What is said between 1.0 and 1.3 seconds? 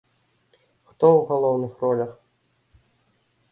ў